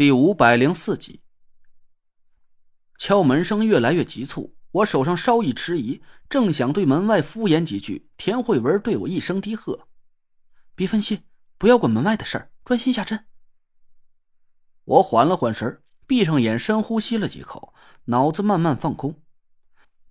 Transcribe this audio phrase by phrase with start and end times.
[0.00, 1.20] 第五百零四集，
[2.96, 9.88] 敲门声越来越急促，我手上稍一迟疑，正想对门外敷衍几句，田慧文对我一声低喝
[10.74, 11.22] ：“别分心，
[11.58, 13.26] 不要管门外的事儿，专心下针。”
[14.84, 17.74] 我缓了缓神闭上眼，深呼吸了几口，
[18.06, 19.14] 脑子慢慢放空。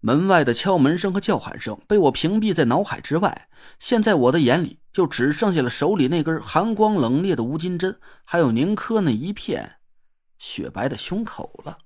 [0.01, 3.49] 门外的敲门声和叫喊声被我屏蔽在脑海之外，
[3.79, 9.77] 现在我的眼里就只剩下了手里那根寒光冷冽的乌金针，还有宁珂那一片。
[10.39, 11.77] 雪白的胸口了。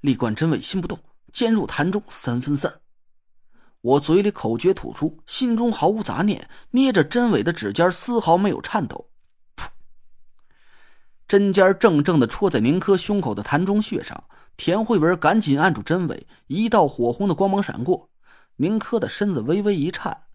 [0.00, 0.98] 立贯真伪心不动，
[1.32, 2.80] 尖入潭中三分散。
[3.80, 9.10] 我嘴里口诀吐出，心中毫无杂念，捏着真伪的指尖丝毫没有颤抖。
[9.54, 9.68] 噗！
[11.28, 14.24] 针尖正正的戳在宁珂胸口的潭中穴上。
[14.56, 18.08] 田慧文赶紧按住真伪，一道火红的光芒闪过，
[18.56, 20.26] 宁珂的身子微微一颤，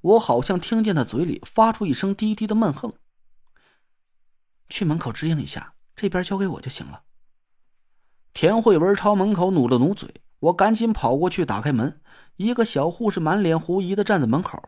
[0.00, 2.92] 我好像听见他嘴里发出一声低低的闷哼。
[4.68, 5.74] 去门口支应一下。
[5.98, 7.02] 这边交给我就行了。
[8.32, 12.00] 田慧文朝门口努了努嘴，我赶紧跑过去打开门。
[12.36, 14.62] 一个小护士满脸狐疑的站在门口。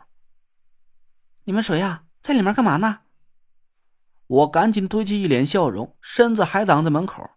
[1.45, 2.03] 你们谁呀？
[2.21, 3.03] 在里面干嘛呢？
[4.27, 7.31] 我赶紧堆起一脸笑容，身子还挡在门口。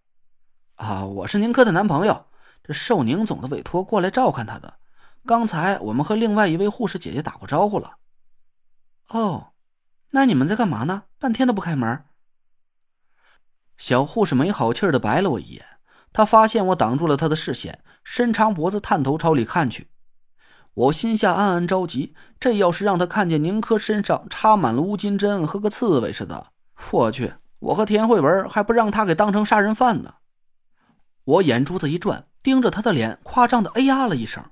[0.76, 2.26] 啊，我是宁珂的男朋友，
[2.64, 4.80] 这受宁总的委托过来照看他的。
[5.24, 7.98] 刚才我们和另外一位护士姐姐打过招呼了。
[9.10, 9.54] 哦，
[10.10, 11.04] 那你们在干嘛呢？
[11.20, 12.06] 半天都不开门。
[13.78, 15.66] 小护士没好气的白了我一眼，
[16.14, 19.88] 她发现我挡住了她的视线，伸长脖子探头朝里看去。
[20.74, 26.48] 我心下暗暗着急，这要是让她看见宁珂身上插满了乌金针，和个刺猬似的，
[26.92, 30.16] 我去，我和田慧文还不让她给当成杀人犯呢。
[31.26, 34.44] 我眼珠子一转，盯着她的脸，夸张的哎呀了一声。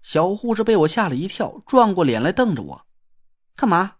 [0.00, 2.86] 小护士被我吓了一跳，转过脸来瞪着我
[3.56, 3.94] ：“干嘛？”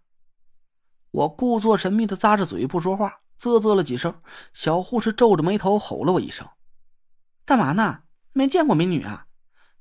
[1.11, 3.19] 我故作神秘的咂着嘴不说话。
[3.39, 4.21] 啧啧了几声，
[4.53, 6.47] 小护士皱着眉头吼了我一声
[7.45, 8.03] ：“干嘛呢？
[8.33, 9.27] 没见过美女啊？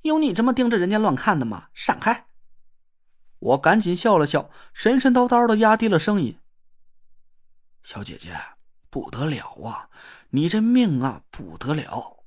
[0.03, 1.69] 有你这么盯着人家乱看的吗？
[1.75, 2.29] 闪开！”
[3.41, 6.39] 我赶紧笑了笑，神神叨叨的压低了声音
[7.83, 8.33] ：“小姐姐，
[8.91, 9.91] 不得了啊！
[10.31, 12.25] 你这命啊，不得了！”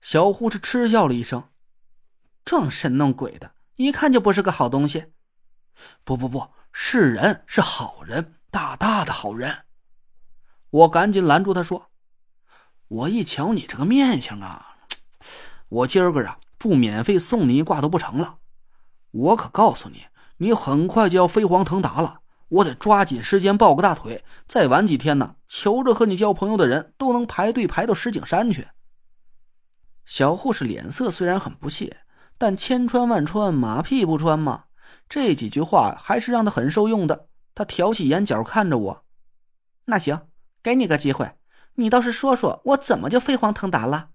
[0.00, 1.50] 小护士嗤笑了一声
[2.46, 5.12] ：“装神弄鬼的，一看就不是个好东西。
[6.02, 9.63] ”“不不不，是人，是好人，大大的好人。”
[10.74, 11.88] 我赶紧拦住他，说
[12.88, 14.74] ：“我一瞧你这个面相啊，
[15.68, 18.38] 我今儿个啊不免费送你一卦都不成了。
[19.12, 20.06] 我可告诉你，
[20.38, 22.18] 你很快就要飞黄腾达了，
[22.48, 24.24] 我得抓紧时间抱个大腿。
[24.48, 28.66] 再晚几天呢，求着和你交朋友的人都能排队排到石景山去。”
[30.04, 31.98] 小护士脸色虽然很不屑，
[32.36, 34.64] 但千穿万穿，马屁不穿嘛。
[35.08, 37.28] 这几句话还是让他很受用的。
[37.54, 39.04] 他挑起眼角看着我，
[39.84, 40.20] 那行。
[40.64, 41.30] 给你个机会，
[41.74, 44.08] 你倒是说说，我怎么就飞黄腾达了？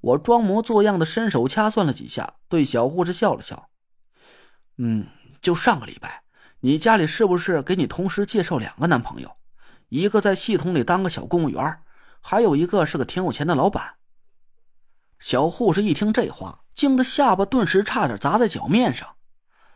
[0.00, 3.68] 我装模作样的伸手掐算了几下，对小护士笑了笑。
[4.78, 5.06] 嗯，
[5.42, 6.22] 就上个礼拜，
[6.60, 9.30] 你家里是不是给你同时介绍两个男朋友？
[9.90, 11.80] 一个在系统里当个小公务员，
[12.22, 13.96] 还有一个是个挺有钱的老板。
[15.18, 19.16] 小护士一听这话，惊得下巴顿时差点砸在脚面上，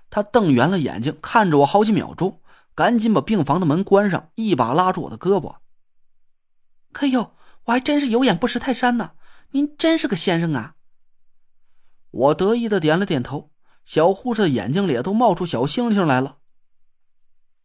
[0.09, 2.41] 他瞪圆了眼睛看着我好几秒钟。
[2.79, 5.57] 赶紧把病房的门关上，一把拉住我的胳膊。
[6.93, 7.35] 哎呦，
[7.65, 9.15] 我还真是有眼不识泰山呢！
[9.51, 10.77] 您真是个先生啊！
[12.13, 13.51] 我得意的点了点头。
[13.83, 16.39] 小护士的眼睛里都冒出小星星来了。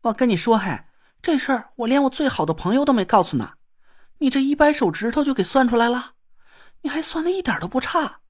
[0.01, 0.85] 我跟你说，嘿，
[1.21, 3.53] 这事儿我连我最好的朋友都没告诉呢。
[4.17, 6.13] 你这一掰手指头就给算出来了，
[6.81, 8.21] 你还算的一点都不差。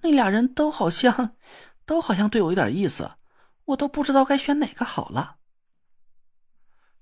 [0.00, 1.36] 那俩人都好像，
[1.86, 3.12] 都好像对我有点意思，
[3.66, 5.36] 我都不知道该选哪个好了。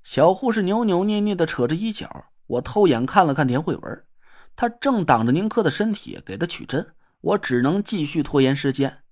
[0.03, 4.05] 小护士扭扭捏捏的扯着衣角，我偷眼看了看田慧文，
[4.57, 9.03] 她正挡着宁珂的身体给她取针，我只能继续拖延时间。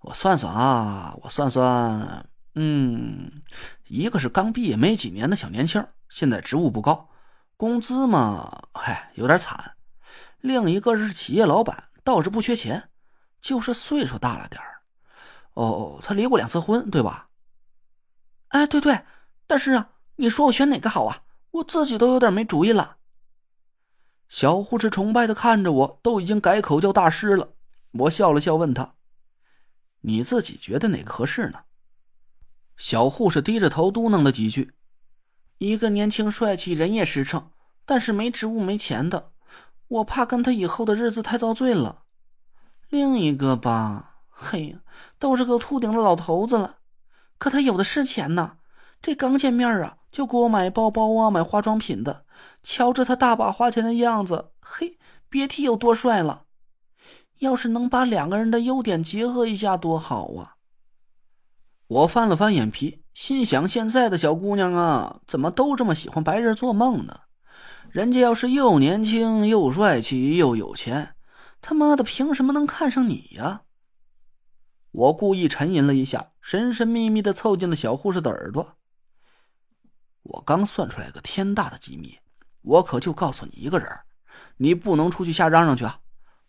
[0.00, 3.42] 我算算啊，我算算，嗯，
[3.88, 7.10] 一个是刚毕业没几年的小年轻，现在职务不高，
[7.56, 9.74] 工资嘛，嗨，有点惨；
[10.40, 12.88] 另一个是企业老板，倒是不缺钱，
[13.40, 14.82] 就是岁数大了点儿。
[15.54, 17.28] 哦，他离过两次婚，对吧？
[18.48, 19.02] 哎，对对。
[19.52, 21.24] 但是啊，你说我选哪个好啊？
[21.50, 22.96] 我自己都有点没主意了。
[24.26, 27.50] 小护士崇拜的看着我，都已经改口叫大师了。
[27.90, 28.94] 我笑了笑，问他
[30.00, 31.64] ：“你自己觉得哪个合适呢？”
[32.78, 34.72] 小护士低着头嘟囔了几句
[35.58, 37.50] ：“一个年轻帅气、人也实诚，
[37.84, 39.32] 但是没职务、没钱的，
[39.88, 42.04] 我怕跟他以后的日子太遭罪了。
[42.88, 44.78] 另一个吧，嘿呀，
[45.18, 46.78] 都是个秃顶的老头子了，
[47.36, 48.56] 可他有的是钱呢。”
[49.02, 52.24] 这刚见面啊，就给我买包包啊，买化妆品的。
[52.62, 54.96] 瞧着他大把花钱的样子，嘿，
[55.28, 56.44] 别提有多帅了。
[57.40, 60.54] 要是能把两个人的优点结合一下，多好啊！
[61.88, 67.22] 我翻了翻眼皮，心想：现在的小姑娘啊，怎么都这么喜欢白日做梦呢？
[67.90, 71.16] 人家要是又年轻又帅气又有钱，
[71.60, 73.62] 他妈的凭什么能看上你呀？
[74.92, 78.76] 我故意沉吟了一下，神神秘秘的凑近了小护士的耳朵。
[80.22, 82.18] 我刚算出来个天大的机密，
[82.62, 83.88] 我可就告诉你一个人，
[84.56, 86.00] 你不能出去瞎嚷嚷去啊，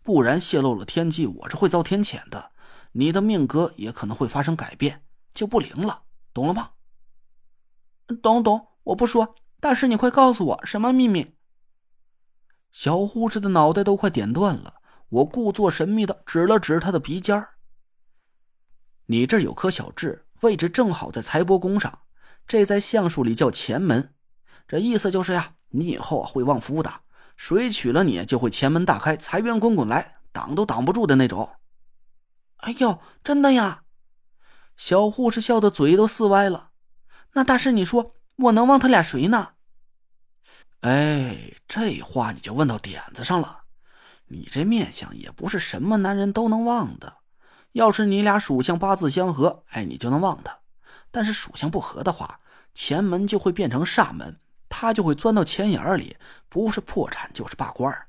[0.03, 2.51] 不然泄露了天机，我是会遭天谴的，
[2.91, 5.03] 你的命格也可能会发生改变，
[5.33, 6.03] 就不灵了，
[6.33, 6.71] 懂了吗？
[8.21, 9.35] 懂懂，我不说。
[9.59, 11.35] 大师，你快告诉我什么秘密？
[12.71, 14.75] 小护士的脑袋都快点断了，
[15.09, 17.51] 我故作神秘的指了指他的鼻尖儿
[19.05, 21.99] 你这有颗小痣，位置正好在财帛宫上。
[22.47, 24.13] 这在相术里叫前门，
[24.67, 26.93] 这意思就是呀，你以后啊会旺夫的，
[27.35, 31.49] 谁娶了你就会前门大开，财源滚滚来，挡都挡不住的那种。
[32.57, 33.83] 哎呦，真的呀！
[34.75, 36.69] 小护士笑得嘴都撕歪了。
[37.33, 39.49] 那大师，你说我能旺他俩谁呢？
[40.81, 43.63] 哎，这话你就问到点子上了。
[44.27, 47.17] 你这面相也不是什么男人都能旺的，
[47.73, 50.59] 要是你俩属相八字相合，哎，你就能旺他。
[51.13, 52.39] 但是属相不合的话，
[52.73, 56.17] 前门就会变成煞门，他就会钻到钱眼里，
[56.49, 58.07] 不是破产就是罢官。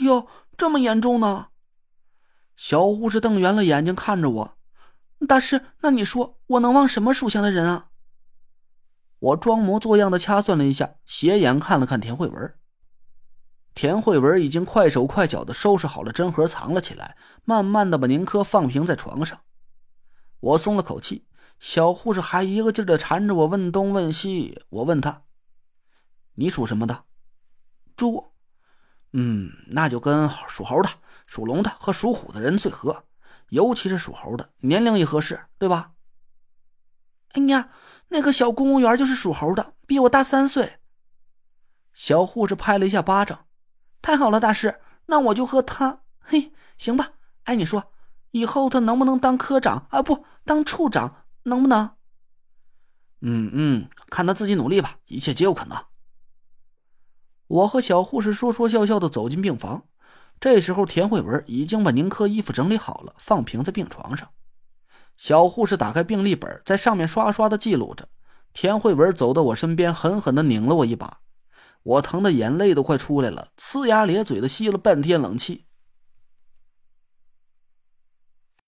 [0.00, 1.48] 哟，这么严重呢？
[2.54, 4.56] 小护士瞪圆了眼睛看着我，
[5.26, 7.88] 大师，那你说我能旺什么属相的人啊？
[9.18, 12.54] 我装模作样的掐算了一下，斜眼看了看田慧文。
[13.74, 19.40] 田慧文已经快手快脚的收拾好了针盒，藏了起来，慢慢的把宁珂放平在床上。
[20.38, 21.26] 我松了口气。
[21.60, 25.24] 小护士还一个劲儿的缠着我问东问西，我问他
[26.34, 27.04] ：“你属什么的？”
[27.94, 28.32] 猪。
[29.12, 30.88] 嗯，那就跟属猴的、
[31.26, 33.04] 属龙的和属虎的人最合，
[33.50, 35.92] 尤其是属猴的，年龄也合适，对吧？
[37.32, 37.68] 哎呀，
[38.08, 40.78] 那个小公务员就是属猴的，比我大三岁。
[41.92, 43.44] 小护士拍了一下巴掌
[44.00, 46.04] ：“太好了，大师，那我就和他……
[46.20, 47.12] 嘿，行吧。
[47.42, 47.92] 哎，你说，
[48.30, 50.02] 以后他能不能当科长啊？
[50.02, 51.90] 不当处长？”能不能？
[53.22, 55.76] 嗯嗯，看他自己努力吧，一切皆有可能。
[57.46, 59.84] 我和小护士说说笑笑的走进病房，
[60.38, 64.30] 这时候田慧文已经把宁珂衣服整理好了，放平在病床上。
[65.16, 68.08] 小护士打开病历本，在上面刷刷的记录着。
[68.52, 71.20] 田慧文走到我身边，狠狠的拧了我一把，
[71.82, 75.66] 我疼的眼泪都快出来了，呲牙咧嘴的吸了半天冷气。